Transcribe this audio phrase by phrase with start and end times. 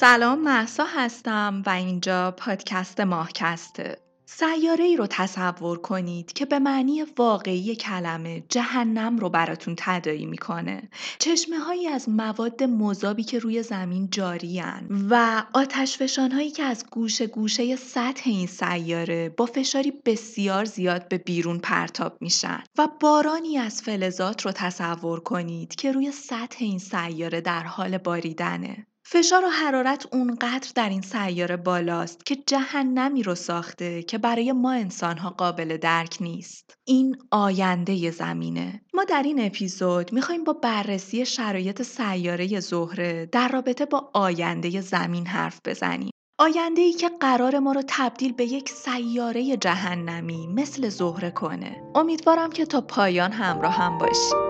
[0.00, 3.98] سلام محسا هستم و اینجا پادکست ماهکسته.
[4.26, 10.88] سیاره ای رو تصور کنید که به معنی واقعی کلمه جهنم رو براتون تدایی می‌کنه.
[11.18, 14.62] چشمه هایی از مواد مذابی که روی زمین جاری
[15.10, 21.18] و آتش هایی که از گوشه گوشه سطح این سیاره با فشاری بسیار زیاد به
[21.18, 27.40] بیرون پرتاب میشن و بارانی از فلزات رو تصور کنید که روی سطح این سیاره
[27.40, 28.86] در حال باریدنه.
[29.10, 34.72] فشار و حرارت اونقدر در این سیاره بالاست که جهنمی رو ساخته که برای ما
[34.72, 36.74] انسانها قابل درک نیست.
[36.86, 38.80] این آینده زمینه.
[38.94, 45.26] ما در این اپیزود می‌خوایم با بررسی شرایط سیاره زهره در رابطه با آینده زمین
[45.26, 46.10] حرف بزنیم.
[46.38, 51.82] آینده ای که قرار ما رو تبدیل به یک سیاره جهنمی مثل زهره کنه.
[51.94, 54.47] امیدوارم که تا پایان همراه هم باشید.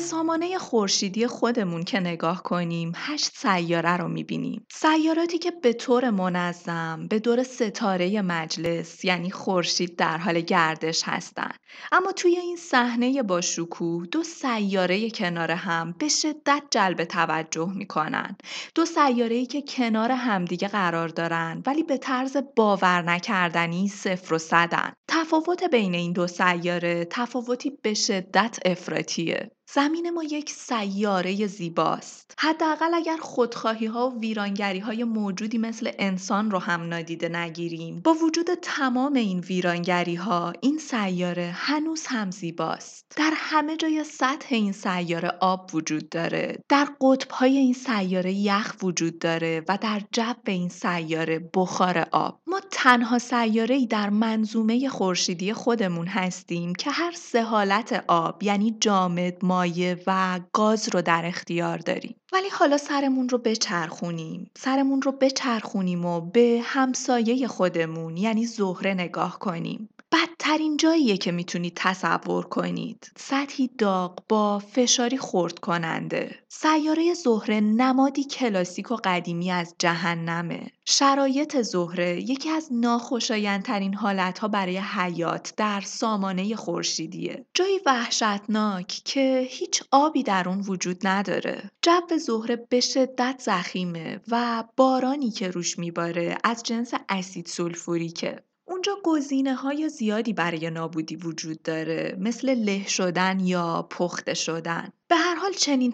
[0.00, 4.66] سامانه خورشیدی خودمون که نگاه کنیم هشت سیاره رو می‌بینیم.
[4.72, 11.50] سیاراتی که به طور منظم به دور ستاره مجلس یعنی خورشید در حال گردش هستن.
[11.92, 18.36] اما توی این صحنه با شکوه دو سیاره کنار هم به شدت جلب توجه می‌کنن.
[18.74, 24.38] دو سیاره ای که کنار همدیگه قرار دارن ولی به طرز باور نکردنی صفر و
[24.38, 24.92] صدن.
[25.08, 32.34] تفاوت بین این دو سیاره تفاوتی به شدت افراتیه زمین ما یک سیاره زیباست.
[32.38, 38.14] حداقل اگر خودخواهی ها و ویرانگری های موجودی مثل انسان رو هم نادیده نگیریم با
[38.14, 43.12] وجود تمام این ویرانگری ها این سیاره هنوز هم زیباست.
[43.16, 46.64] در همه جای سطح این سیاره آب وجود داره.
[46.68, 52.40] در قطب های این سیاره یخ وجود داره و در جو این سیاره بخار آب.
[52.46, 58.76] ما تنها سیاره ای در منظومه خورشیدی خودمون هستیم که هر سه حالت آب یعنی
[58.80, 62.16] جامد، مایع و گاز رو در اختیار داریم.
[62.32, 64.50] ولی حالا سرمون رو بچرخونیم.
[64.58, 69.88] سرمون رو بچرخونیم و به همسایه خودمون یعنی زهره نگاه کنیم.
[70.12, 73.12] بدترین جاییه که می‌تونید تصور کنید.
[73.16, 76.38] سطحی داغ با فشاری خورد کننده.
[76.48, 80.70] سیاره زهره نمادی کلاسیک و قدیمی از جهنمه.
[80.84, 87.46] شرایط زهره یکی از ناخوشایندترین حالتها برای حیات در سامانه خورشیدیه.
[87.54, 91.70] جایی وحشتناک که هیچ آبی در اون وجود نداره.
[91.82, 98.42] جو زهره به شدت زخیمه و بارانی که روش میباره از جنس اسید سولفوریکه.
[98.70, 104.88] اونجا گزینه های زیادی برای نابودی وجود داره مثل له شدن یا پخته شدن.
[105.10, 105.92] به هر حال چنین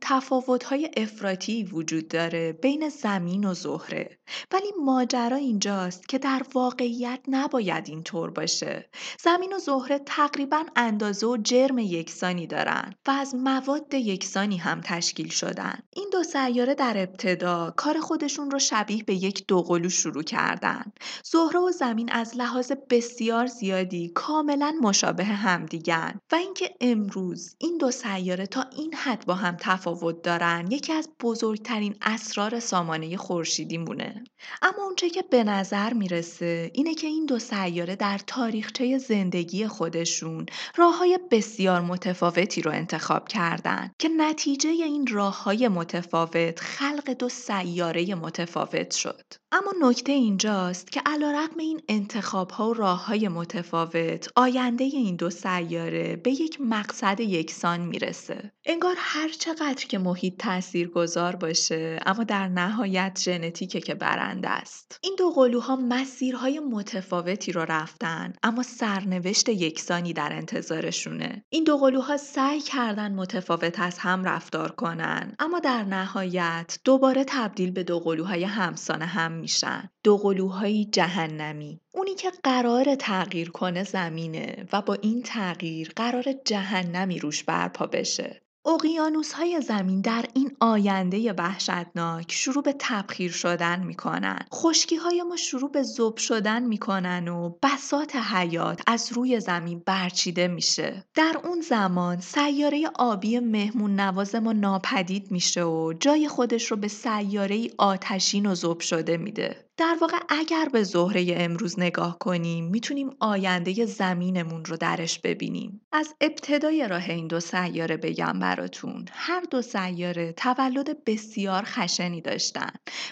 [0.64, 4.18] های افراطی وجود داره بین زمین و زهره.
[4.52, 8.90] ولی ماجرا اینجاست که در واقعیت نباید اینطور باشه.
[9.20, 15.28] زمین و زهره تقریبا اندازه و جرم یکسانی دارن و از مواد یکسانی هم تشکیل
[15.28, 15.78] شدن.
[15.92, 20.92] این دو سیاره در ابتدا کار خودشون رو شبیه به یک دوقلو شروع کردن.
[21.24, 27.90] زهره و زمین از لحاظ بسیار زیادی کاملا مشابه همدیگن و اینکه امروز این دو
[27.90, 34.24] سیاره تا این حد با هم تفاوت دارن یکی از بزرگترین اسرار سامانه خورشیدی مونه.
[34.62, 40.46] اما اونچه که به نظر می‌رسه اینه که این دو سیاره در تاریخچه زندگی خودشون
[40.76, 47.28] راه های بسیار متفاوتی رو انتخاب کردن که نتیجه این راه های متفاوت خلق دو
[47.28, 49.24] سیاره متفاوت شد.
[49.52, 55.30] اما نکته اینجاست که علیرغم این انتخاب ها و راه های متفاوت آینده این دو
[55.30, 58.52] سیاره به یک مقصد یکسان می‌رسه.
[58.64, 64.98] انگار هر چقدر که محیط تأثیر گذار باشه اما در نهایت ژنتیکه که برنده است.
[65.02, 71.44] این دو قلوها مسیرهای متفاوتی رو رفتن اما سرنوشت یکسانی در انتظارشونه.
[71.48, 77.70] این دو قلوها سعی کردن متفاوت از هم رفتار کنن اما در نهایت دوباره تبدیل
[77.70, 79.88] به دو قلوهای همسانه هم میشن.
[80.04, 81.80] دو قلوهای جهنمی.
[81.94, 88.45] اونی که قرار تغییر کنه زمینه و با این تغییر قرار جهنمی روش برپا بشه.
[88.68, 94.38] اقیانوس های زمین در این آینده وحشتناک شروع به تبخیر شدن می‌کنن.
[94.54, 100.48] خشکی های ما شروع به زوب شدن می‌کنن و بسات حیات از روی زمین برچیده
[100.48, 101.04] میشه.
[101.14, 106.88] در اون زمان سیاره آبی مهمون نواز ما ناپدید میشه و جای خودش رو به
[106.88, 109.65] سیاره آتشین و زوب شده میده.
[109.78, 115.80] در واقع اگر به زهره امروز نگاه کنیم می‌تونیم آینده زمینمون رو درش ببینیم.
[115.92, 119.04] از ابتدای راه این دو سیاره بگم براتون.
[119.12, 122.70] هر دو سیاره تولد بسیار خشنی داشتن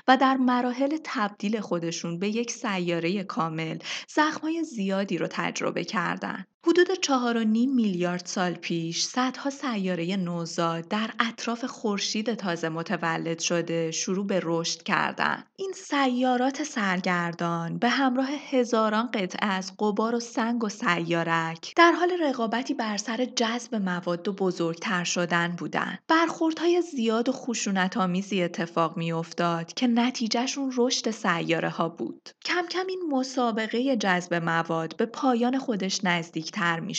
[0.08, 3.78] و در مراحل تبدیل خودشون به یک سیاره کامل
[4.08, 6.44] زخمای زیادی رو تجربه کردن.
[6.66, 13.38] حدود چهار و نیم میلیارد سال پیش صدها سیاره نوزاد در اطراف خورشید تازه متولد
[13.38, 15.44] شده شروع به رشد کردن.
[15.56, 22.10] این سیارات سرگردان به همراه هزاران قطعه از قبار و سنگ و سیارک در حال
[22.22, 25.98] رقابتی بر سر جذب مواد و بزرگتر شدن بودند.
[26.08, 32.30] برخوردهای زیاد و خشونت آمیزی اتفاق میافتاد که نتیجهشون رشد سیاره ها بود.
[32.44, 36.94] کم کم این مسابقه جذب مواد به پایان خودش نزدیک تر می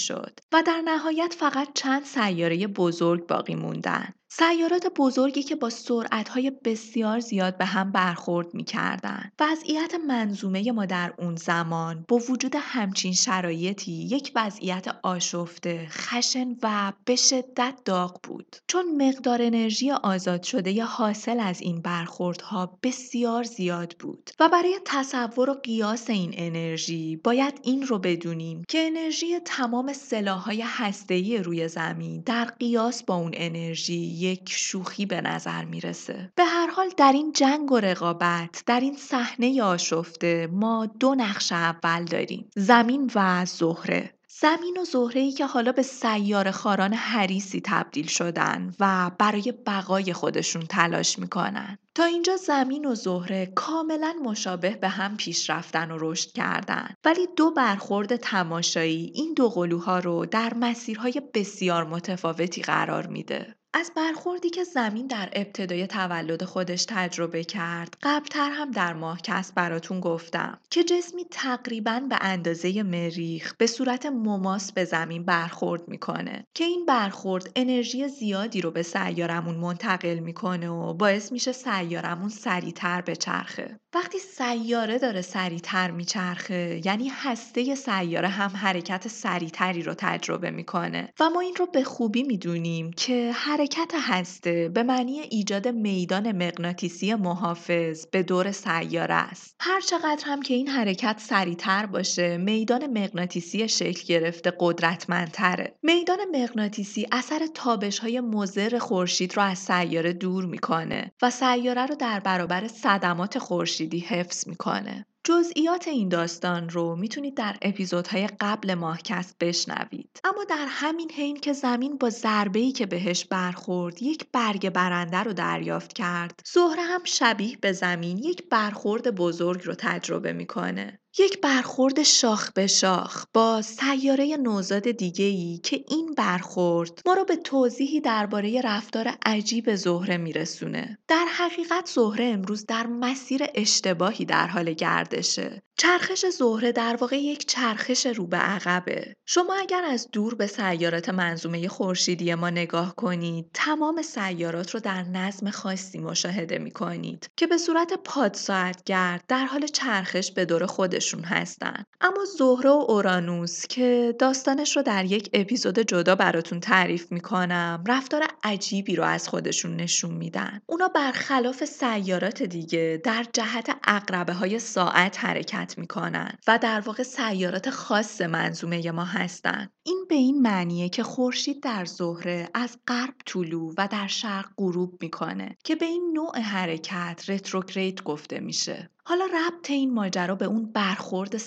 [0.54, 4.14] و در نهایت فقط چند سیاره بزرگ باقی موندن.
[4.38, 9.32] سیارات بزرگی که با سرعتهای بسیار زیاد به هم برخورد می کردن.
[9.40, 16.94] وضعیت منظومه ما در اون زمان با وجود همچین شرایطی یک وضعیت آشفته، خشن و
[17.06, 18.56] به شدت داغ بود.
[18.68, 24.80] چون مقدار انرژی آزاد شده یا حاصل از این برخوردها بسیار زیاد بود و برای
[24.86, 31.68] تصور و قیاس این انرژی باید این رو بدونیم که انرژی تمام سلاحهای هسته‌ای روی
[31.68, 37.12] زمین در قیاس با اون انرژی یک شوخی به نظر می‌رسه به هر حال در
[37.12, 43.46] این جنگ و رقابت در این صحنه آشفته ما دو نقش اول داریم زمین و
[43.46, 50.14] زهره زمین و زهره که حالا به سیار خاران حریسی تبدیل شدن و برای بقای
[50.14, 51.78] خودشون تلاش می‌کنن.
[51.96, 57.28] تا اینجا زمین و زهره کاملا مشابه به هم پیش رفتن و رشد کردن ولی
[57.38, 63.56] دو برخورد تماشایی این دو قلوها رو در مسیرهای بسیار متفاوتی قرار میده.
[63.78, 70.00] از برخوردی که زمین در ابتدای تولد خودش تجربه کرد قبلتر هم در ماهکست براتون
[70.00, 76.64] گفتم که جسمی تقریبا به اندازه مریخ به صورت مماس به زمین برخورد می‌کنه که
[76.64, 83.80] این برخورد انرژی زیادی رو به سیارمون منتقل می‌کنه و باعث میشه سیارمون سریعتر بچرخه.
[83.94, 91.10] وقتی سیاره داره سریعتر میچرخه یعنی هسته سیاره هم حرکت سریعتری رو تجربه می‌کنه.
[91.20, 97.16] و ما این رو به خوبی می‌دونیم که حرکت هسته به معنی ایجاد میدان مغناطیسی
[97.16, 99.56] محافظ به دور سیاره است.
[99.60, 105.76] هر چقدر هم که این حرکت سریعتر باشه میدان مغناطیسی شکل گرفته قدرتمندتره.
[105.84, 111.96] میدان مغناطیسی اثر تابش های مضر خورشید رو از سیاره دور می‌کنه و سیاره رو
[111.96, 115.06] در برابر صدمات خورشیدی حفظ می‌کنه.
[115.28, 120.20] جزئیات این داستان رو می‌تونید در اپیزودهای قبل ماهکست بشنوید.
[120.24, 125.34] اما در همین حین که زمین با ضربه‌ای که بهش برخورد یک برگ برنده رو
[125.34, 131.00] دریافت کرد زهره هم شبیه به زمین یک برخورد بزرگ رو تجربه می‌کنه.
[131.20, 137.36] یک برخورد شاخ به شاخ با سیاره نوزاد دیگه‌ای که این برخورد ما رو به
[137.36, 140.98] توضیحی درباره رفتار عجیب زهره میرسونه.
[141.08, 145.62] در حقیقت زهره امروز در مسیر اشتباهی در حال گردشه.
[145.78, 149.16] چرخش زهره در واقع یک چرخش رو به عقبه.
[149.26, 155.04] شما اگر از دور به سیارات منظومه خورشیدی ما نگاه کنید، تمام سیارات رو در
[155.04, 158.38] نظم خاصی مشاهده می کنید که به صورت پاد
[158.86, 160.66] گرد در حال چرخش به دور
[161.06, 161.84] خودشون هستن.
[162.02, 168.24] اما زهره و اورانوس که داستانش رو در یک اپیزود جدا براتون تعریف می‌کنم، رفتار
[168.44, 170.62] عجیبی رو از خودشون نشون میدن.
[170.66, 177.70] اونا برخلاف سیارات دیگه در جهت اقربه های ساعت حرکت می‌کنن و در واقع سیارات
[177.70, 179.72] خاص منظومه ما هستند.
[179.84, 184.98] این به این معنیه که خورشید در زهره از غرب طلوع و در شرق غروب
[185.02, 188.90] می‌کنه که به این نوع حرکت رتروگرید گفته میشه.
[189.08, 191.42] حالا ربط این ماجرا به اون برخورد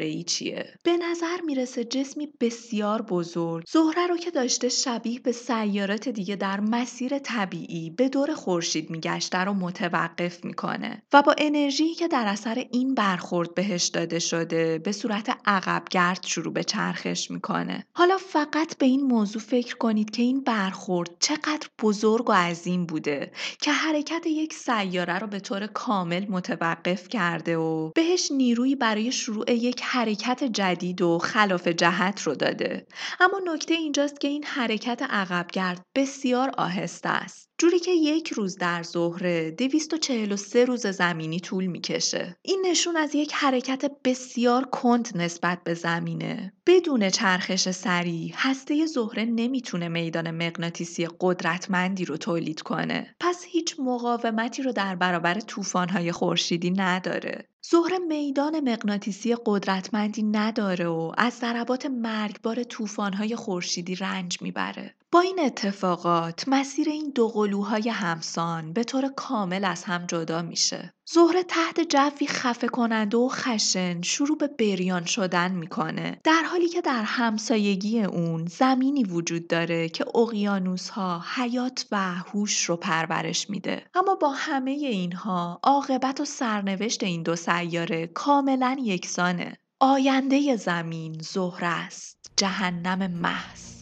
[0.00, 6.08] ای چیه؟ به نظر می‌رسه جسمی بسیار بزرگ زهره رو که داشته شبیه به سیارات
[6.08, 12.08] دیگه در مسیر طبیعی به دور خورشید میگشته رو متوقف می‌کنه و با انرژی که
[12.08, 17.86] در اثر این برخورد بهش داده شده به صورت عقبگرد شروع به چرخش می‌کنه.
[17.92, 23.32] حالا فقط به این موضوع فکر کنید که این برخورد چقدر بزرگ و عظیم بوده
[23.60, 29.52] که حرکت یک سیاره رو به طور کامل متوقف کرده و بهش نیرویی برای شروع
[29.52, 32.86] یک حرکت جدید و خلاف جهت رو داده.
[33.20, 37.47] اما نکته اینجاست که این حرکت عقبگرد بسیار آهسته است.
[37.60, 42.36] جوری که یک روز در ظهره 243 روز زمینی طول می‌کشه.
[42.42, 46.52] این نشون از یک حرکت بسیار کند نسبت به زمینه.
[46.66, 53.14] بدون چرخش سریع هسته زهره نمی‌تونه میدان مغناطیسی قدرتمندی رو تولید کنه.
[53.20, 57.48] پس هیچ مقاومتی رو در برابر طوفان‌های خورشیدی نداره.
[57.62, 64.94] زهره میدان مغناطیسی قدرتمندی نداره و از ضربات مرگبار طوفان‌های خورشیدی رنج می‌بره.
[65.12, 70.94] با این اتفاقات مسیر این دو قلوهای همسان به طور کامل از هم جدا میشه.
[71.10, 76.20] زهره تحت جوی خفه کننده و خشن شروع به بریان شدن می‌کنه.
[76.24, 82.64] در حالی که در همسایگی اون زمینی وجود داره که اقیانوس ها حیات و هوش
[82.64, 83.86] رو پرورش میده.
[83.94, 89.58] اما با همه اینها عاقبت و سرنوشت این دو سیاره کاملا یکسانه.
[89.80, 93.77] آینده زمین زهره است جهنم محض.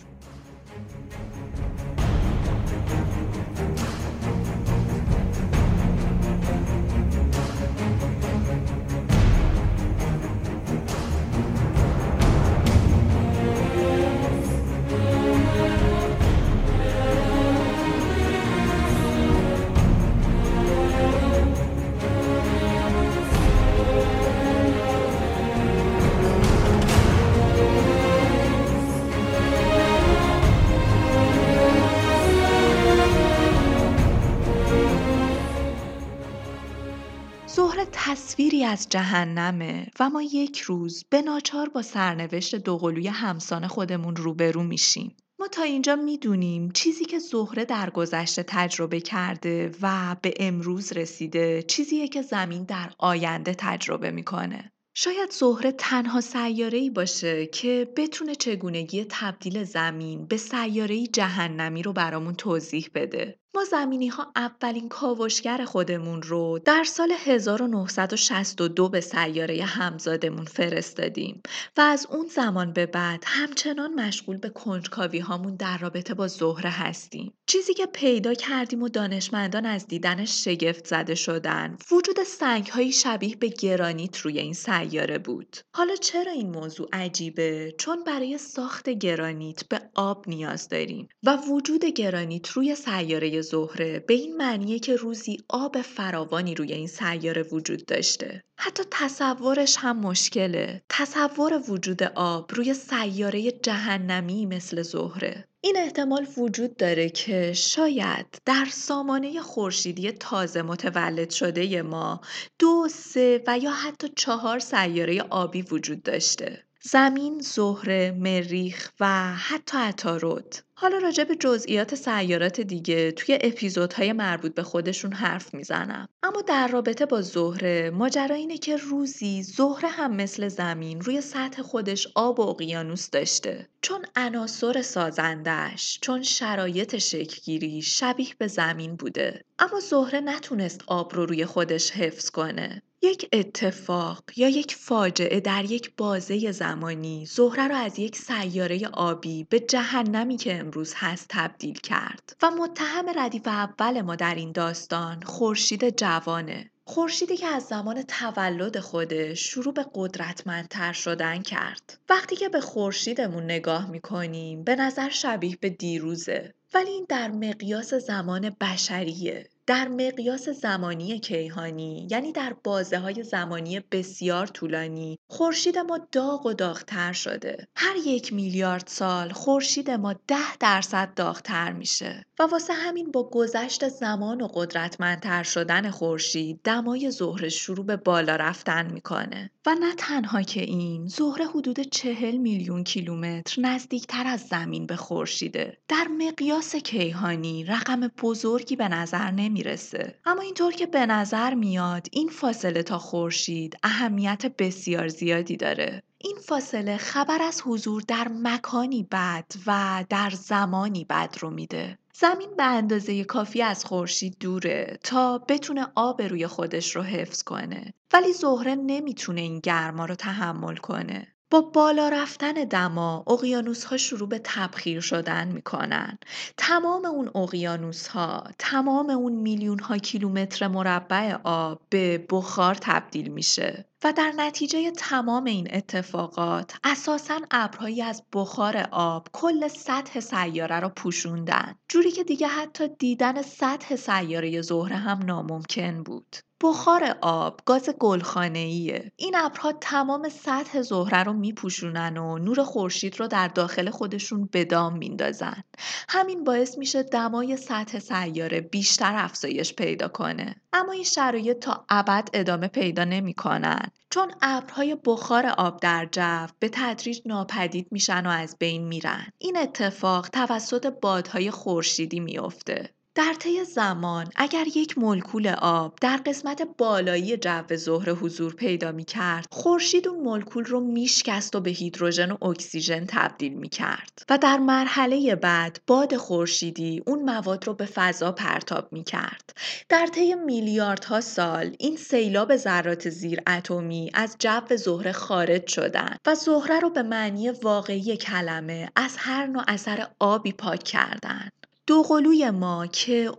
[38.66, 45.16] از جهنمه و ما یک روز به ناچار با سرنوشت دوقلوی همسان خودمون روبرو میشیم.
[45.38, 51.62] ما تا اینجا می‌دونیم چیزی که زهره در گذشته تجربه کرده و به امروز رسیده
[51.62, 54.72] چیزیه که زمین در آینده تجربه می‌کنه.
[54.98, 62.34] شاید زهره تنها سیاره باشه که بتونه چگونگی تبدیل زمین به سیاره جهنمی رو برامون
[62.34, 63.38] توضیح بده.
[63.56, 71.42] ما زمینی ها اولین کاوشگر خودمون رو در سال 1962 به سیاره همزادمون فرستادیم
[71.76, 76.70] و از اون زمان به بعد همچنان مشغول به کنجکاوی هامون در رابطه با زهره
[76.70, 77.32] هستیم.
[77.46, 83.36] چیزی که پیدا کردیم و دانشمندان از دیدنش شگفت زده شدن وجود سنگ های شبیه
[83.36, 85.56] به گرانیت روی این سیاره بود.
[85.74, 91.84] حالا چرا این موضوع عجیبه؟ چون برای ساخت گرانیت به آب نیاز داریم و وجود
[91.84, 97.86] گرانیت روی سیاره زهره به این معنیه که روزی آب فراوانی روی این سیاره وجود
[97.86, 98.42] داشته.
[98.58, 100.82] حتی تصورش هم مشکله.
[100.88, 105.44] تصور وجود آب روی سیاره جهنمی مثل زهره.
[105.60, 112.20] این احتمال وجود داره که شاید در سامانه خورشیدی تازه متولد شده ما
[112.58, 116.65] دو، سه و یا حتی چهار سیاره آبی وجود داشته.
[116.90, 120.62] زمین، زهره، مریخ و حتی عطارد.
[120.74, 126.08] حالا راجع به جزئیات سیارات دیگه توی اپیزودهای مربوط به خودشون حرف می‌زنم.
[126.22, 131.62] اما در رابطه با زهره ماجرا اینه که روزی زهره هم مثل زمین روی سطح
[131.62, 133.68] خودش آب و اقیانوس داشته.
[133.82, 139.44] چون عناصر سازندش، چون شرایط شکلگیری شبیه به زمین بوده.
[139.58, 142.82] اما زهره نتونست آب رو روی خودش حفظ کنه.
[143.06, 149.44] یک اتفاق یا یک فاجعه در یک بازه زمانی زهره را از یک سیاره آبی
[149.44, 155.22] به جهنمی که امروز هست تبدیل کرد و متهم ردیف اول ما در این داستان
[155.22, 156.70] خورشید جوانه.
[156.84, 161.98] خورشیدی که از زمان تولد خودش شروع به قدرتمندتر شدن کرد.
[162.08, 166.54] وقتی که به خورشیدمون نگاه می‌کنیم به نظر شبیه به دیروزه.
[166.74, 169.48] ولی این در مقیاس زمان بشریه.
[169.66, 176.52] در مقیاس زمانی کیهانی یعنی در بازه های زمانی بسیار طولانی خورشید ما داغ و
[176.52, 177.66] داغتر شده.
[177.76, 183.88] هر یک میلیارد سال خورشید ما ده درصد داغتر میشه و واسه همین با گذشت
[183.88, 189.50] زمان و قدرتمندتر شدن خورشید دمای زهره شروع به بالا رفتن می‌کنه.
[189.66, 195.78] و نه تنها که این زهره حدود چهل میلیون کیلومتر نزدیکتر از زمین به خورشیده.
[195.88, 202.06] در مقیاس کیهانی رقم بزرگی به نظر نمی نمی‌رسه اما اینطور که به نظر میاد
[202.12, 206.02] این فاصله تا خورشید اهمیت بسیار زیادی داره.
[206.18, 211.98] این فاصله خبر از حضور در مکانی بد و در زمانی بد رو میده.
[212.14, 217.94] زمین به اندازه کافی از خورشید دوره تا بتونه آب روی خودش رو حفظ کنه.
[218.12, 221.35] ولی زهره نمی‌تونه این گرما رو تحمل کنه.
[221.50, 226.18] با بالا رفتن دما اقیانوس ها شروع به تبخیر شدن می‌کنن.
[226.56, 233.84] تمام اون اقیانوس ها تمام اون میلیون ها کیلومتر مربع آب به بخار تبدیل میشه
[234.04, 240.88] و در نتیجه تمام این اتفاقات اساسا ابرهایی از بخار آب کل سطح سیاره را
[240.88, 241.74] پوشوندن.
[241.88, 246.36] جوری که دیگه حتی دیدن سطح سیاره زهره هم ناممکن بود.
[246.62, 249.12] بخار آب گاز گلخانه‌ایه.
[249.16, 254.64] این ابرها تمام سطح زهره رو میپوشونن و نور خورشید رو در داخل خودشون به
[254.64, 255.62] دام میندازن.
[256.08, 260.56] همین باعث میشه دمای سطح سیاره بیشتر افزایش پیدا کنه.
[260.72, 266.70] اما این شرایط تا ابد ادامه پیدا نمی‌کنن چون ابرهای بخار آب در جو به
[266.72, 269.26] تدریج ناپدید میشن و از بین میرن.
[269.38, 272.95] این اتفاق توسط بادهای خورشیدی میافته.
[273.16, 279.04] در طی زمان اگر یک مولکول آب در قسمت بالایی جو زهره حضور پیدا می
[279.04, 284.38] کرد خورشید اون مولکول رو میشکست و به هیدروژن و اکسیژن تبدیل می کرد و
[284.38, 289.52] در مرحله بعد باد خورشیدی اون مواد رو به فضا پرتاب می کرد
[289.88, 296.34] در طی میلیاردها سال این سیلاب ذرات زیر اتمی از جو زهره خارج شدن و
[296.34, 301.65] زهره رو به معنی واقعی کلمه از هر نوع اثر آبی پاک کردند.
[301.86, 303.30] دوقلوی ما که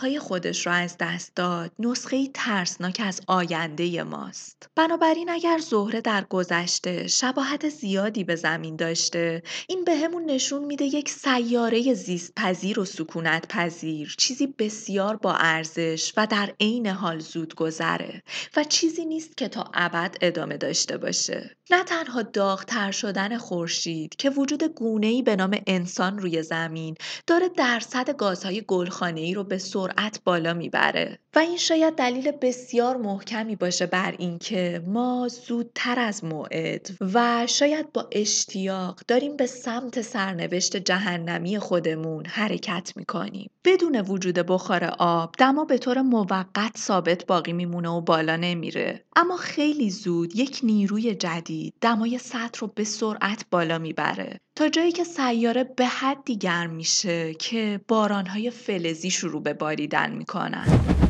[0.00, 4.68] های خودش را از دست داد نسخه ترسناک از آینده ماست.
[4.74, 10.84] بنابراین اگر زهره در گذشته شباهت زیادی به زمین داشته این به همون نشون میده
[10.84, 17.18] یک سیاره زیست پذیر و سکونت پذیر چیزی بسیار با ارزش و در عین حال
[17.18, 18.22] زود گذره
[18.56, 21.56] و چیزی نیست که تا ابد ادامه داشته باشه.
[21.70, 26.94] نه تنها داغتر شدن خورشید که وجود گونه‌ای به نام انسان روی زمین
[27.26, 31.18] داره درصد گازهای گلخانه‌ای رو به سرعت بالا می‌بره.
[31.36, 37.92] و این شاید دلیل بسیار محکمی باشه بر اینکه ما زودتر از موعد و شاید
[37.92, 43.50] با اشتیاق داریم به سمت سرنوشت جهنمی خودمون حرکت می‌کنیم.
[43.64, 49.04] بدون وجود بخار آب دما به طور موقت ثابت باقی میمونه و بالا نمیره.
[49.16, 54.40] اما خیلی زود یک نیروی جدید دمای سطح رو به سرعت بالا می‌بره.
[54.54, 61.05] تا جایی که سیاره به حدی گرم میشه که بارانهای فلزی شروع به باریدن می‌کنن.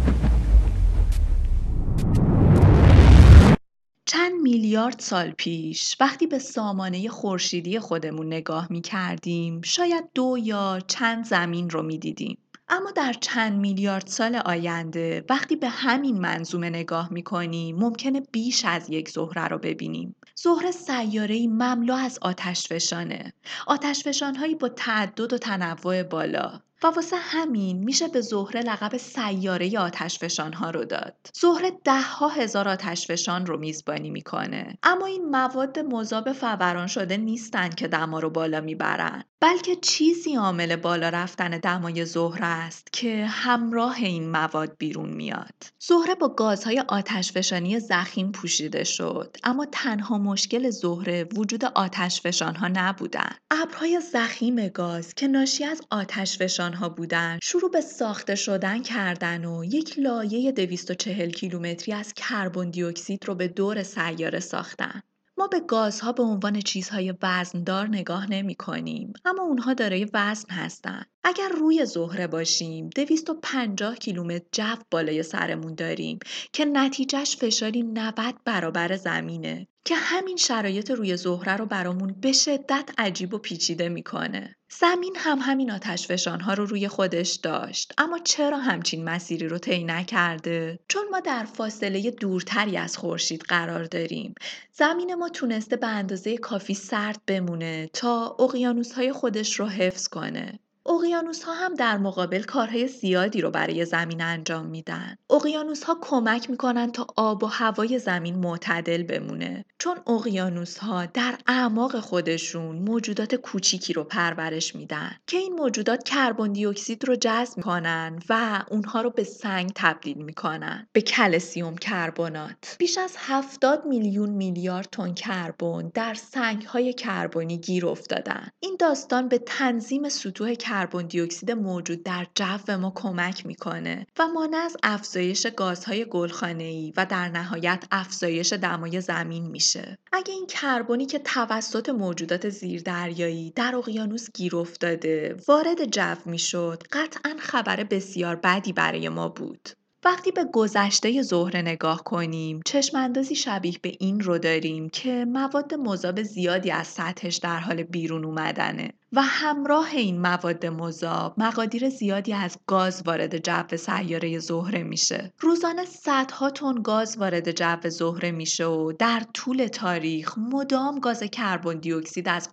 [4.08, 10.80] چند میلیارد سال پیش وقتی به سامانه خورشیدی خودمون نگاه می کردیم شاید دو یا
[10.86, 12.38] چند زمین رو می دیدیم.
[12.68, 18.64] اما در چند میلیارد سال آینده وقتی به همین منظومه نگاه می کنیم ممکنه بیش
[18.64, 20.16] از یک زهره رو ببینیم.
[20.34, 23.32] زهره سیاره‌ای مملو از آتشفشانه.
[23.66, 26.60] آتشفشانهایی با تعدد و تنوع بالا.
[26.82, 31.14] و واسه همین میشه به زهره لقب سیاره آتشفشان ها رو داد.
[31.34, 34.78] زهره ده ها هزار آتشفشان رو میزبانی می‌کنه.
[34.82, 39.24] اما این مواد مذاب فوران شده نیستن که دما رو بالا می‌برن.
[39.40, 45.54] بلکه چیزی عامل بالا رفتن دمای زهره است که همراه این مواد بیرون میاد.
[45.78, 53.30] زهره با گازهای آتشفشانی زخیم پوشیده شد اما تنها مشکل زهره وجود آتشفشان ها نبودن.
[53.50, 59.64] ابرهای زخیم گاز که ناشی از آتشفشان ها بودن شروع به ساخته شدن کردن و
[59.64, 65.02] یک لایه 240 کیلومتری از کربن دی اکسید رو به دور سیاره ساختن.
[65.38, 71.06] ما به گازها به عنوان چیزهای وزندار نگاه نمی کنیم اما اونها دارای وزن هستند.
[71.24, 76.18] اگر روی زهره باشیم 250 کیلومتر جو بالای سرمون داریم
[76.52, 82.90] که نتیجهش فشاری 90 برابر زمینه که همین شرایط روی زهره رو برامون به شدت
[82.98, 84.56] عجیب و پیچیده می‌کنه.
[84.80, 87.92] زمین هم همین آتش ها رو روی خودش داشت.
[87.98, 93.84] اما چرا همچین مسیری رو طی نکرده؟ چون ما در فاصله دورتری از خورشید قرار
[93.84, 94.34] داریم.
[94.72, 100.58] زمین ما تونسته به اندازه کافی سرد بمونه تا اقیانوس های خودش رو حفظ کنه.
[100.88, 105.16] اقیانوس ها هم در مقابل کارهای زیادی رو برای زمین انجام میدن.
[105.30, 109.64] اقیانوس ها کمک می‌کنن تا آب و هوای زمین معتدل بمونه.
[109.78, 116.52] چون اقیانوس ها در اعماق خودشون موجودات کوچیکی رو پرورش میدن که این موجودات کربن
[116.52, 120.86] دی اکسید رو جذب می‌کنن و اونها رو به سنگ تبدیل می‌کنن.
[120.92, 122.76] به کلسیوم کربنات.
[122.78, 128.48] بیش از 70 میلیون میلیارد تن کربن در سنگ های کربنی گیر افتادن.
[128.60, 134.28] این داستان به تنظیم سطوح کربن دی اکسید موجود در جو ما کمک می‌کنه و
[134.28, 139.98] مانع از افزایش گازهای گلخانه‌ای و در نهایت افزایش دمای زمین میشه.
[140.12, 147.36] اگه این کربنی که توسط موجودات زیردریایی در اقیانوس گیر افتاده وارد جو می‌شد قطعا
[147.38, 149.68] خبر بسیار بدی برای ما بود.
[150.06, 155.74] وقتی به گذشته زهره نگاه کنیم چشم اندازی شبیه به این رو داریم که مواد
[155.74, 162.32] مذاب زیادی از سطحش در حال بیرون اومدنه و همراه این مواد مذاب مقادیر زیادی
[162.32, 165.32] از گاز وارد جو سیاره زهره میشه.
[165.40, 171.78] روزانه صدها تن گاز وارد جو زهره میشه و در طول تاریخ مدام گاز کربن
[171.78, 172.48] دی اکسید از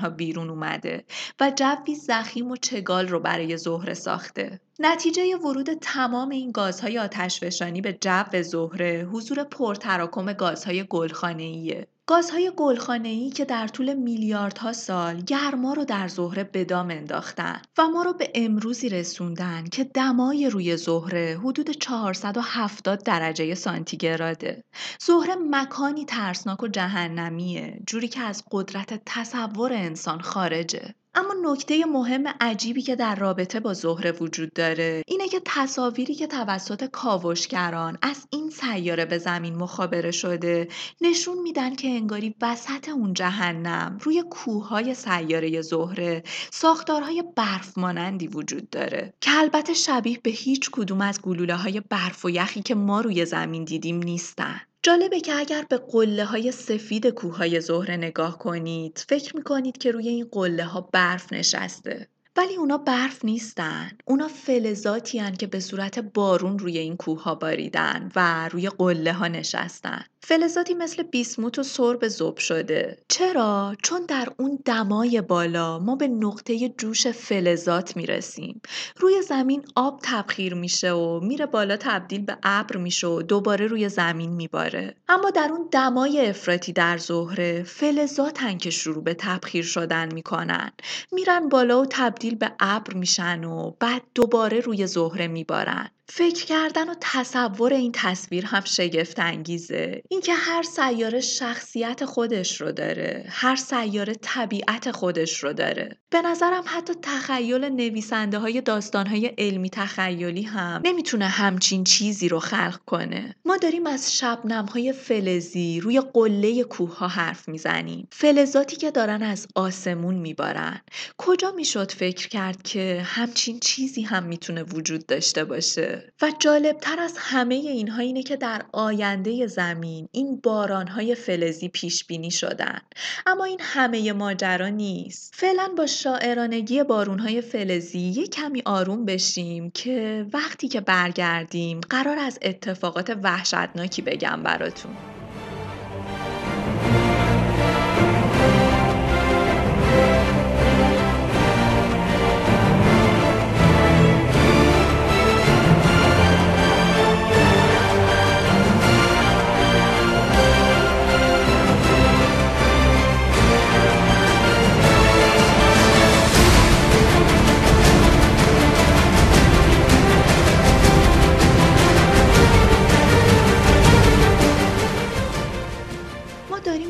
[0.00, 1.04] ها بیرون اومده
[1.40, 4.60] و جوی زخیم و چگال رو برای زهره ساخته.
[4.78, 11.86] نتیجه ورود تمام این گازهای آتشفشانی به جو زهره حضور پرتراکم گازهای گلخانه‌ایه.
[12.10, 17.88] گازهای گلخانه‌ای که در طول میلیاردها سال گرما رو در زهره به دام انداختن و
[17.88, 24.64] ما رو به امروزی رسوندن که دمای روی زهره حدود 470 درجه سانتیگراده.
[25.00, 30.94] زهره مکانی ترسناک و جهنمیه جوری که از قدرت تصور انسان خارجه.
[31.14, 36.26] اما نکته مهم عجیبی که در رابطه با زهره وجود داره اینه که تصاویری که
[36.26, 40.68] توسط کاوشگران از این سیاره به زمین مخابره شده
[41.00, 48.70] نشون میدن که انگاری وسط اون جهنم روی کوههای سیاره زهره ساختارهای برف مانندی وجود
[48.70, 49.14] داره.
[49.20, 53.24] که البته شبیه به هیچ کدوم از گلوله های برف و یخی که ما روی
[53.24, 54.60] زمین دیدیم نیستن.
[54.82, 60.08] جالبه که اگر به قله های سفید کوههای زهره نگاه کنید فکر می‌کنید که روی
[60.08, 62.08] این قله ها برف نشسته.
[62.36, 63.90] ولی اونا برف نیستن.
[64.04, 69.12] اونا فلزاتی هن که به صورت بارون روی این کوه ها باریدن و روی قله
[69.12, 70.04] ها نشستن.
[70.22, 72.98] فلزاتی مثل بیسموت و سرب زوب شده.
[73.08, 78.60] چرا؟ چون در اون دمای بالا ما به نقطه جوش فلزات می‌رسیم.
[78.96, 83.88] روی زمین آب تبخیر میشه و میره بالا تبدیل به ابر میشه و دوباره روی
[83.88, 84.94] زمین میباره.
[85.08, 90.72] اما در اون دمای افراطی در زهره فلزاتن که شروع به تبخیر شدن می‌کنن.
[91.12, 95.90] میرن بالا و تبدیل به ابر میشن و بعد دوباره روی زهره میبارن.
[96.12, 102.72] فکر کردن و تصور این تصویر هم شگفت انگیزه اینکه هر سیاره شخصیت خودش رو
[102.72, 105.98] داره هر سیاره طبیعت خودش رو داره.
[106.10, 112.38] به نظرم حتی تخیل نویسنده های داستان های علمی تخیلی هم نمی‌تونه همچین چیزی رو
[112.38, 113.36] خلق کنه.
[113.44, 118.08] ما داریم از شبنم های فلزی روی قله کوه ها حرف می‌زنیم.
[118.12, 120.80] فلزاتی که دارن از آسمون میبارن.
[121.18, 127.14] کجا می‌شد فکر کرد که همچین چیزی هم می‌تونه وجود داشته باشه؟ و جالبتر از
[127.16, 132.80] همه اینها اینه که در آینده زمین این بارانهای فلزی پیش بینی شدن.
[133.26, 135.34] اما این همه ماجرا نیست.
[135.36, 142.38] فعلا با شاعرانگی بارونهای فلزی یه کمی آروم بشیم که وقتی که برگردیم قرار از
[142.42, 145.19] اتفاقات وحشتناکی بگم براتون.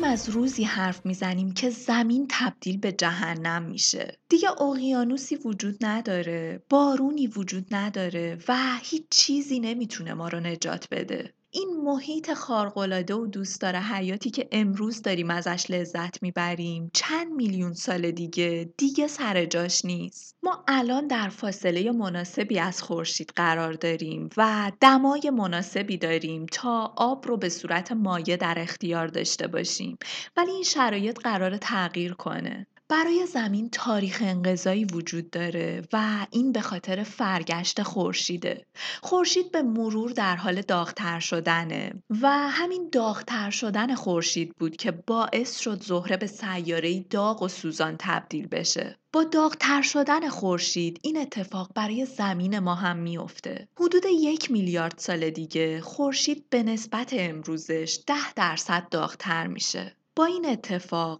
[0.03, 4.17] از روزی حرف می‌زنیم که زمین تبدیل به جهنم میشه.
[4.29, 11.33] دیگه اقیانوسی وجود نداره بارونی وجود نداره و هیچ چیزی نمی‌تونه ما رو نجات بده.
[11.53, 16.91] این محیط خارق‌العاده و دوستدار حیاتی که امروز داریم ازش لذت می‌بریم.
[16.93, 20.37] چند میلیون سال دیگه دیگه سر جاش نیست.
[20.43, 27.27] ما الان در فاصله مناسبی از خورشید قرار داریم و دمای مناسبی داریم تا آب
[27.27, 29.97] رو به صورت مایع در اختیار داشته باشیم.
[30.37, 32.67] ولی این شرایط قرار تغییر کنه.
[32.91, 38.65] برای زمین تاریخ انقضایی وجود داره و این به خاطر فرگشت خورشیده.
[39.01, 45.59] خورشید به مرور در حال داغتر شدنه و همین داغتر شدن خورشید بود که باعث
[45.59, 48.97] شد زهره به سیاره داغ و سوزان تبدیل بشه.
[49.13, 53.67] با داغتر شدن خورشید این اتفاق برای زمین ما هم میافته.
[53.79, 59.95] حدود یک میلیارد سال دیگه خورشید به نسبت امروزش ده درصد داغتر میشه.
[60.15, 61.19] با این اتفاق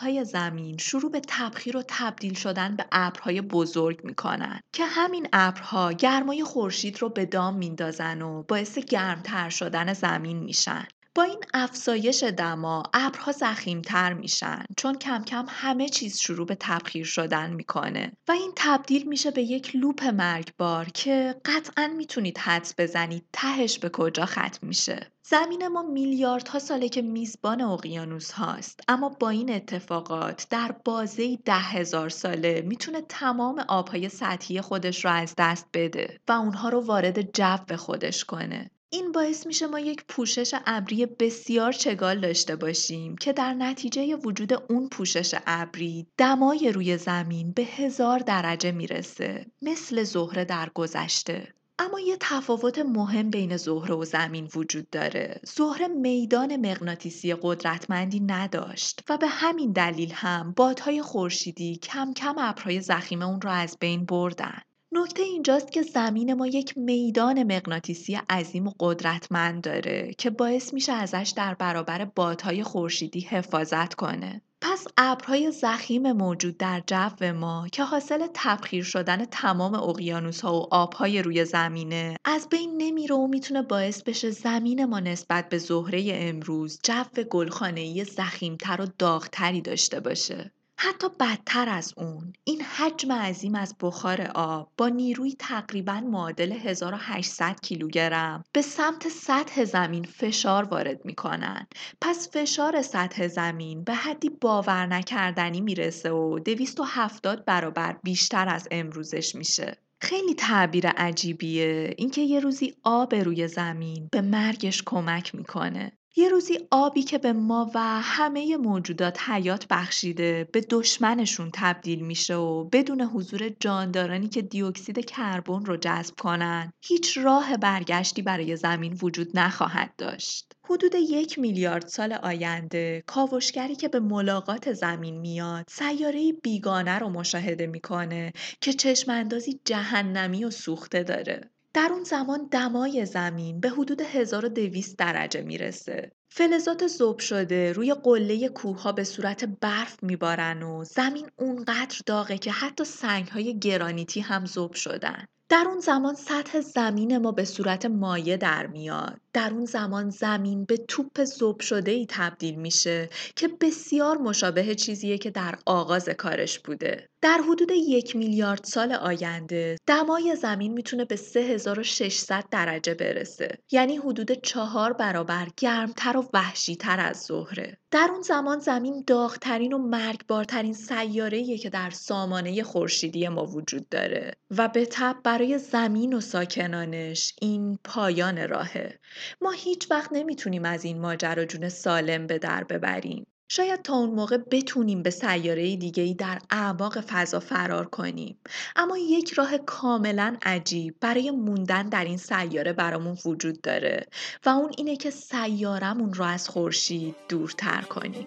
[0.00, 5.92] های زمین شروع به تبخیر و تبدیل شدن به ابرهای بزرگ می‌کنن که همین ابرها
[5.92, 10.86] گرمای خورشید رو به دام میندازن و باعث گرمتر شدن زمین میشن.
[11.14, 17.04] با این افزایش دما ابرها زخیمتر میشن چون کم کم همه چیز شروع به تبخیر
[17.04, 18.12] شدن می‌کنه.
[18.28, 23.88] و این تبدیل میشه به یک لوپ مرگبار که قطعا می‌تونید حدس بزنید تهش به
[23.88, 25.12] کجا ختم میشه.
[25.22, 31.52] زمین ما میلیاردها ساله که میزبان اقیانوس هاست اما با این اتفاقات در بازه ده
[31.52, 37.32] هزار ساله می‌تونه تمام آبهای سطحی خودش رو از دست بده و اونها رو وارد
[37.36, 38.70] جو خودش کنه.
[38.92, 44.52] این باعث میشه ما یک پوشش ابری بسیار چگال داشته باشیم که در نتیجه وجود
[44.52, 52.00] اون پوشش ابری دمای روی زمین به هزار درجه می‌رسه مثل زهره در گذشته اما
[52.00, 55.40] یه تفاوت مهم بین زهره و زمین وجود داره.
[55.44, 62.80] زهره میدان مغناطیسی قدرتمندی نداشت و به همین دلیل هم بادهای خورشیدی کم کم ابرهای
[62.80, 64.60] زخیم اون را از بین بردن.
[64.92, 70.92] نکته اینجاست که زمین ما یک میدان مغناطیسی عظیم و قدرتمند داره که باعث میشه
[70.92, 74.42] ازش در برابر بادهای خورشیدی حفاظت کنه.
[74.62, 81.22] پس ابرهای زخیم موجود در جو ما که حاصل تبخیر شدن تمام اقیانوس‌ها و آبهای
[81.22, 86.80] روی زمینه از بین نمیره و می‌تونه باعث بشه زمین ما نسبت به زهره امروز
[86.82, 90.52] جو گلخانه‌ای زخیمتر و داغتری داشته باشه.
[90.82, 97.60] حتی بدتر از اون این حجم عظیم از بخار آب با نیروی تقریبا معادل 1800
[97.60, 101.66] کیلوگرم به سمت سطح زمین فشار وارد می‌کنن.
[102.00, 109.34] پس فشار سطح زمین به حدی باور نکردنی می‌رسه و 270 برابر بیشتر از امروزش
[109.34, 109.76] میشه.
[110.02, 115.92] خیلی تعبیر عجیبیه اینکه یه روزی آب روی زمین به مرگش کمک می‌کنه.
[116.16, 122.34] یه روزی آبی که به ما و همه موجودات حیات بخشیده به دشمنشون تبدیل میشه
[122.34, 128.98] و بدون حضور جاندارانی که دیوکسید کربن رو جذب کنن هیچ راه برگشتی برای زمین
[129.02, 130.52] وجود نخواهد داشت.
[130.64, 137.66] حدود یک میلیارد سال آینده کاوشگری که به ملاقات زمین میاد سیاره بیگانه رو مشاهده
[137.66, 144.96] می‌کنه که چشماندازی جهنمی و سوخته داره در اون زمان دمای زمین به حدود 1200
[144.96, 146.12] درجه می‌رسه.
[146.28, 152.52] فلزات ذوب شده روی قله کوه به صورت برف میبارن و زمین اونقدر داغه که
[152.52, 155.24] حتی سنگ های گرانیتی هم ذوب شدن.
[155.48, 159.20] در اون زمان سطح زمین ما به صورت مایع در میاد.
[159.32, 165.18] در اون زمان زمین به توپ زوب شده ای تبدیل میشه که بسیار مشابه چیزیه
[165.18, 167.08] که در آغاز کارش بوده.
[167.22, 173.58] در حدود یک میلیارد سال آینده دمای زمین می‌تونه به 3600 درجه برسه.
[173.72, 179.78] یعنی حدود چهار برابر گرمتر و وحشیتر از زهره در اون زمان زمین داغترین و
[179.78, 186.20] مرگبارترین سیاره‌ایه که در سامانه خورشیدی ما وجود داره و به تب برای زمین و
[186.20, 188.98] ساکنانش این پایان راهه.
[189.40, 193.26] ما هیچ وقت نمی‌تونیم از این ماجرا جون سالم به در ببریم.
[193.52, 198.38] شاید تا اون موقع بتونیم به سیاره دیگه ای در اعماق فضا فرار کنیم.
[198.76, 204.06] اما یک راه کاملا عجیب برای موندن در این سیاره برامون وجود داره
[204.46, 208.26] و اون اینه که سیارمون رو از خورشید دورتر کنیم.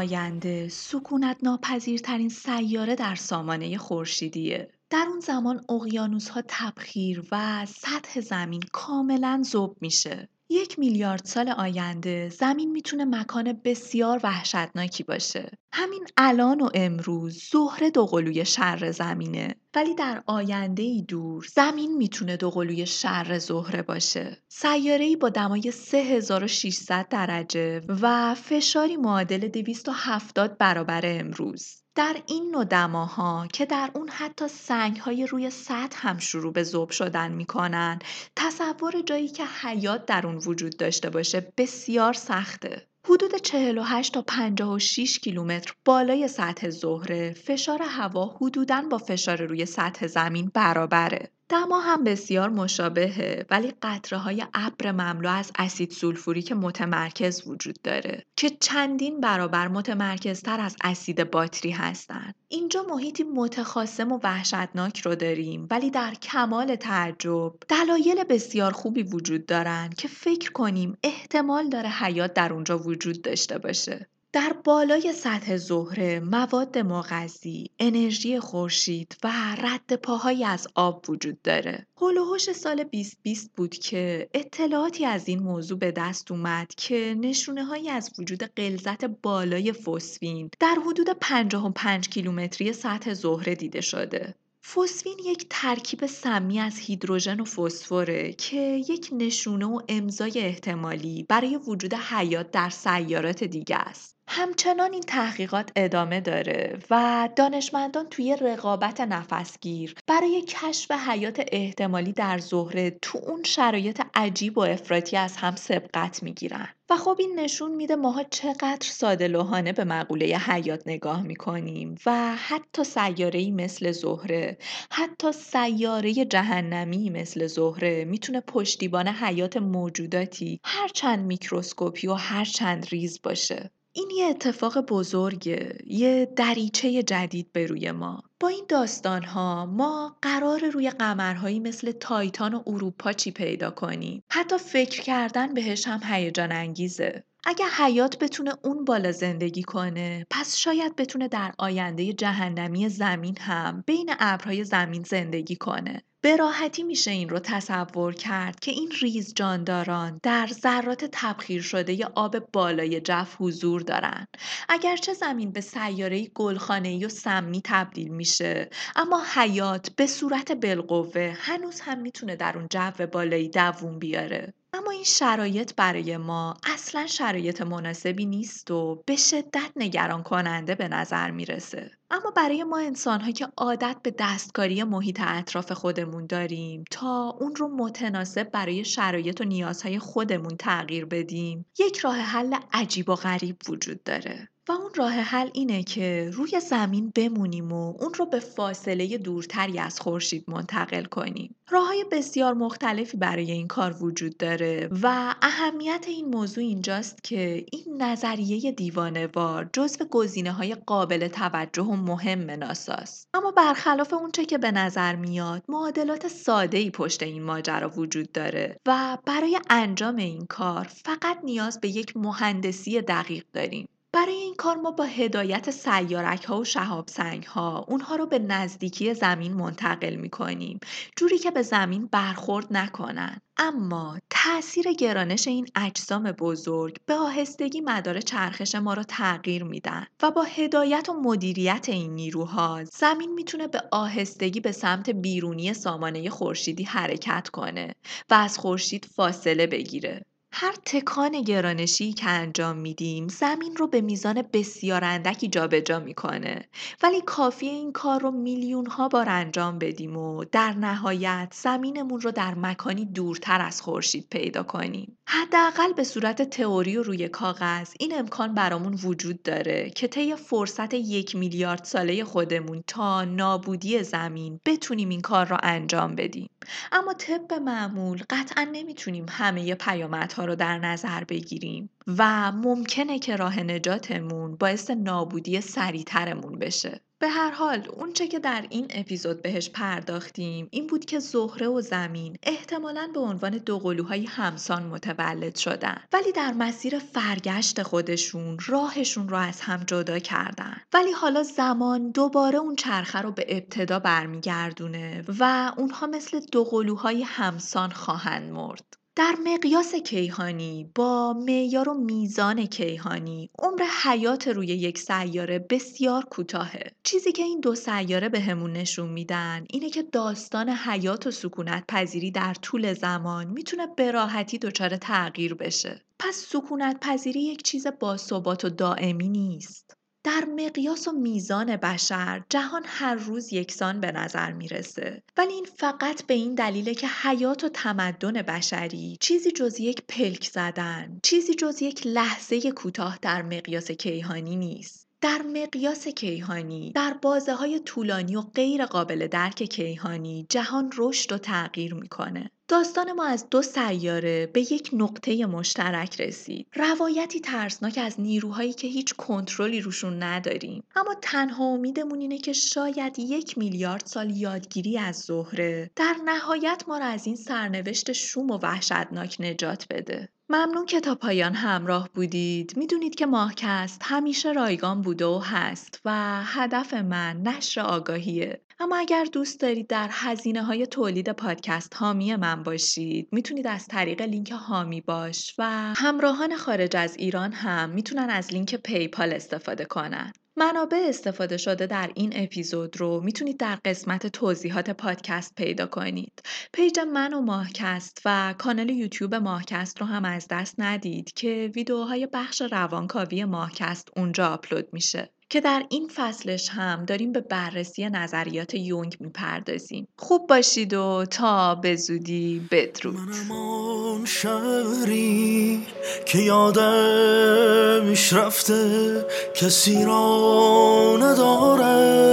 [0.00, 4.70] آینده سکونت ناپذیرترین سیاره در سامانه خورشیدیه.
[4.90, 10.28] در اون زمان اقیانوس ها تبخیر و سطح زمین کاملا ذوب میشه.
[10.52, 15.50] یک میلیارد سال آینده زمین می‌تونه مکان بسیار وحشتناکی باشه.
[15.72, 22.36] همین الان و امروز زهره دوقلوی شر زمینه ولی در آینده ای دور زمین می‌تونه
[22.36, 24.42] دوقلوی شر زهره باشه.
[24.48, 31.79] سیاره با دمای 3600 درجه و فشاری معادل 270 برابر امروز.
[31.94, 36.62] در این نوع دماها که در اون حتی سنگ های روی سطح هم شروع به
[36.62, 37.98] ذوب شدن می‌کنن
[38.36, 45.18] تصور جایی که حیات در اون وجود داشته باشه بسیار سخته حدود 48 تا 56
[45.18, 51.30] کیلومتر بالای سطح زهره فشار هوا حدوداً با فشار روی سطح زمین برابره.
[51.50, 57.82] دما هم بسیار مشابهه ولی قطره های ابر مملو از اسید سولفوری که متمرکز وجود
[57.82, 62.34] داره که چندین برابر متمرکزتر از اسید باتری هستند.
[62.48, 69.46] اینجا محیطی متخاصم و وحشتناک رو داریم ولی در کمال تعجب دلایل بسیار خوبی وجود
[69.46, 74.08] دارن که فکر کنیم احتمال داره حیات در اونجا وجود داشته باشه.
[74.32, 81.86] در بالای سطح زهره مواد مغذی، انرژی خورشید و رد پاهایی از آب وجود داره.
[82.00, 87.90] هلوهوش سال 2020 بود که اطلاعاتی از این موضوع به دست اومد که نشونه هایی
[87.90, 94.34] از وجود غلظت بالای فسفین در حدود 55 کیلومتری سطح زهره دیده شده.
[94.74, 101.56] فسفین یک ترکیب سمی از هیدروژن و فسفره که یک نشونه و امضای احتمالی برای
[101.56, 104.19] وجود حیات در سیارات دیگه است.
[104.32, 112.38] همچنان این تحقیقات ادامه داره و دانشمندان توی رقابت نفسگیر برای کشف حیات احتمالی در
[112.38, 116.68] زهره تو اون شرایط عجیب و افراطی از هم سبقت می‌گیرن.
[116.90, 122.36] و خب این نشون میده ماها چقدر ساده لوحانه به مقوله حیات نگاه می‌کنیم و
[122.36, 124.58] حتی سیاره مثل زهره
[124.90, 133.70] حتی سیاره جهنمی مثل زهره می‌تونه پشتیبان حیات موجوداتی هرچند میکروسکوپی و هرچند ریز باشه.
[133.92, 138.22] این یه اتفاق بزرگه یه دریچه جدید به روی ما.
[138.40, 144.22] با این داستان ها ما قرار روی قمرهایی مثل تایتان و اروپا چی پیدا کنیم.
[144.30, 147.24] حتی فکر کردن بهش هم هیجان انگیزه.
[147.44, 153.84] اگه حیات بتونه اون بالا زندگی کنه پس شاید بتونه در آینده جهنمی زمین هم
[153.86, 156.02] بین ابرهای زمین زندگی کنه.
[156.22, 161.92] به راحتی میشه این رو تصور کرد که این ریز جانداران در ذرات تبخیر شده
[161.92, 164.26] ی آب بالای جف حضور دارن.
[164.68, 171.80] اگرچه زمین به سیاره گلخانه‌ای و سمی تبدیل میشه اما حیات به صورت بالقوه هنوز
[171.80, 174.54] هم می‌تونه در اون جو بالایی دووم بیاره.
[174.72, 180.88] اما این شرایط برای ما اصلا شرایط مناسبی نیست و به شدت نگران کننده به
[180.88, 181.90] نظر می‌رسه.
[182.10, 187.68] اما برای ما انسان که عادت به دستکاری محیط اطراف خودمون داریم تا اون رو
[187.68, 194.02] متناسب برای شرایط و نیازهای خودمون تغییر بدیم یک راه حل عجیب و غریب وجود
[194.02, 194.48] داره.
[194.70, 199.78] و اون راه حل اینه که روی زمین بمونیم و اون رو به فاصله دورتری
[199.78, 201.54] از خورشید منتقل کنیم.
[201.68, 207.66] راه های بسیار مختلفی برای این کار وجود داره و اهمیت این موضوع اینجاست که
[207.72, 213.28] این نظریه دیوانوار جزو گزینه های قابل توجه و مهم ناساست.
[213.34, 218.76] اما برخلاف اونچه که به نظر میاد معادلات ساده ای پشت این ماجرا وجود داره
[218.86, 223.88] و برای انجام این کار فقط نیاز به یک مهندسی دقیق داریم.
[224.12, 228.38] برای این کار ما با هدایت سیارک ها و شهاب سنگ ها اونها رو به
[228.38, 230.80] نزدیکی زمین منتقل می کنیم
[231.16, 233.40] جوری که به زمین برخورد نکنن.
[233.56, 240.30] اما تاثیر گرانش این اجسام بزرگ به آهستگی مدار چرخش ما رو تغییر میدن و
[240.30, 246.84] با هدایت و مدیریت این نیروها زمین می‌تونه به آهستگی به سمت بیرونی سامانه خورشیدی
[246.84, 247.94] حرکت کنه
[248.30, 250.22] و از خورشید فاصله بگیره.
[250.52, 256.68] هر تکان گرانشی که انجام میدیم زمین رو به میزان بسیار اندکی جابجا می‌کنه.
[257.02, 262.30] ولی کافی این کار رو میلیون ها بار انجام بدیم و در نهایت زمینمون رو
[262.30, 265.18] در مکانی دورتر از خورشید پیدا کنیم.
[265.26, 270.94] حداقل به صورت تئوری و روی کاغذ این امکان برامون وجود داره که طی فرصت
[270.94, 276.50] یک میلیارد ساله خودمون تا نابودی زمین بتونیم این کار را انجام بدیم.
[276.92, 281.90] اما طبق معمول قطعا نمی‌تونیم همه پیامدها رو در نظر بگیریم.
[282.06, 287.00] و ممکنه که راه نجاتمون باعث نابودی سریعترمون بشه.
[287.20, 291.80] به هر حال اونچه که در این اپیزود بهش پرداختیم این بود که زهره و
[291.80, 296.02] زمین احتمالا به عنوان دو قلوهای همسان متولد شدن.
[296.12, 300.76] ولی در مسیر فرگشت خودشون راهشون رو از هم جدا کردن.
[300.92, 307.22] ولی حالا زمان دوباره اون چرخه رو به ابتدا برمیگردونه و اونها مثل دو قلوهای
[307.22, 308.99] همسان خواهند مرد.
[309.20, 316.92] در مقیاس کیهانی با معیار و میزان کیهانی عمر حیات روی یک سیاره بسیار کوتاهه.
[317.02, 321.84] چیزی که این دو سیاره بهمون به نشون میدن اینه که داستان حیات و سکونت
[321.88, 326.00] پذیری در طول زمان می‌تونه به راحتی دچار تغییر بشه.
[326.18, 329.89] پس سکونت پذیری یک چیز باثبات و دائمی نیست.
[330.24, 335.22] در مقیاس و میزان بشر جهان هر روز یکسان به نظر می‌رسه.
[335.36, 340.44] ولی این فقط به این دلیله که حیات و تمدن بشری چیزی جز یک پلک
[340.44, 345.08] زدن چیزی جز یک لحظه کوتاه در مقیاس کیهانی نیست.
[345.20, 351.38] در مقیاس کیهانی در بازه های طولانی و غیر قابل درک کیهانی جهان رشد و
[351.38, 352.50] تغییر می‌کنه.
[352.70, 356.66] داستان ما از دو سیاره به یک نقطه مشترک رسید.
[356.74, 360.82] روایتی ترسناک از نیروهایی که هیچ کنترلی روشون نداریم.
[360.96, 366.98] اما تنها امیدمون اینه که شاید یک میلیارد سال یادگیری از زهره در نهایت ما
[366.98, 370.28] را از این سرنوشت شوم و وحشتناک نجات بده.
[370.48, 372.76] ممنون که تا پایان همراه بودید.
[372.76, 378.60] می‌دونید که ماهکست همیشه رایگان بوده و هست و هدف من نشر آگاهیه.
[378.82, 384.22] اما اگر دوست دارید در هزینه های تولید پادکست حامی من باشید می‌تونید از طریق
[384.22, 385.64] لینک حامی باش و
[385.96, 390.32] همراهان خارج از ایران هم می‌تونن از لینک پیپال استفاده کنن.
[390.56, 396.42] منابع استفاده شده در این اپیزود رو می‌تونید در قسمت توضیحات پادکست پیدا کنید.
[396.72, 402.28] پیج من و ماهکست و کانال یوتیوب ماهکست رو هم از دست ندید که ویدیوهای
[402.32, 405.30] بخش روانکاوی ماهکست اونجا آپلود میشه.
[405.50, 410.08] که در این فصلش هم داریم به بررسی نظریات یونگ می‌پردازیم.
[410.16, 413.18] خوب باشید و تا به زودی بدرود.
[413.48, 415.86] منم شهری
[416.26, 422.30] که یادمش رفته کسی را نداره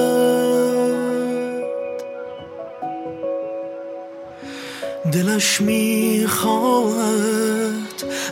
[5.14, 7.38] دلش می‌خواهد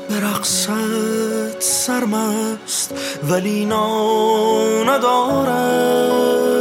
[0.10, 2.94] به رقصت سرمست
[3.30, 6.55] ولی نا ندارد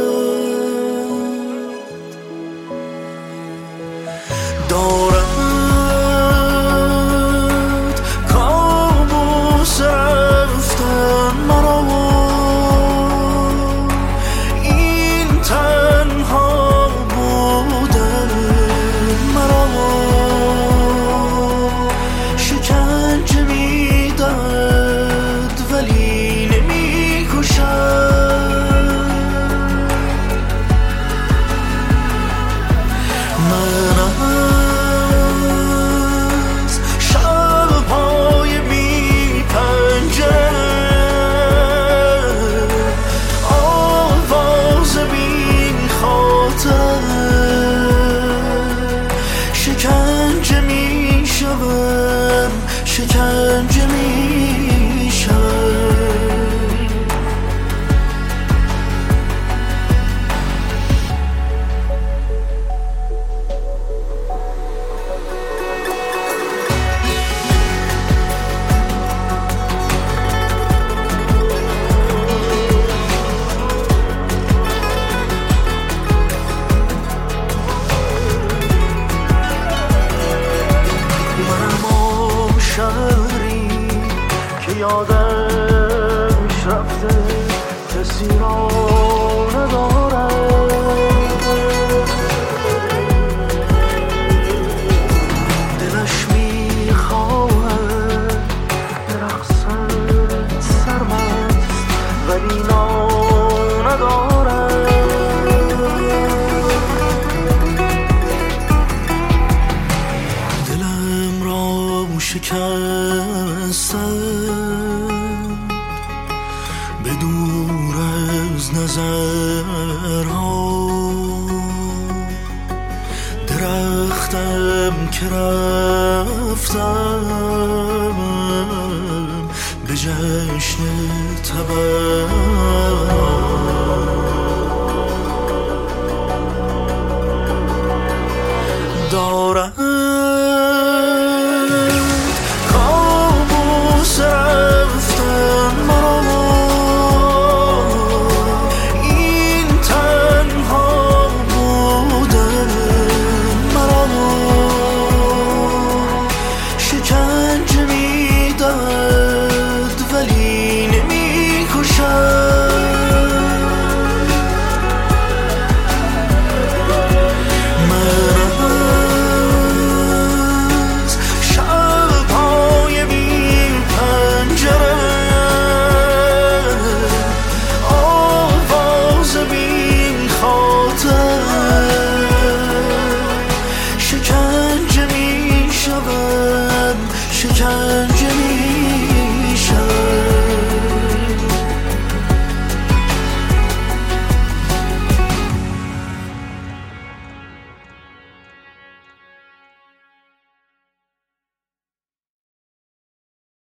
[131.85, 132.34] love.